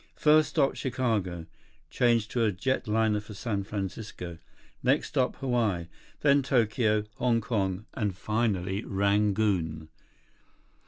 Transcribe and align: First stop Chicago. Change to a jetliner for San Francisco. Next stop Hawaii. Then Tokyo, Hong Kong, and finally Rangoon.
First 0.15 0.49
stop 0.49 0.75
Chicago. 0.75 1.45
Change 1.91 2.27
to 2.29 2.43
a 2.43 2.51
jetliner 2.51 3.21
for 3.21 3.35
San 3.35 3.61
Francisco. 3.63 4.39
Next 4.81 5.09
stop 5.09 5.35
Hawaii. 5.35 5.89
Then 6.21 6.41
Tokyo, 6.41 7.03
Hong 7.17 7.39
Kong, 7.39 7.85
and 7.93 8.17
finally 8.17 8.83
Rangoon. 8.83 9.89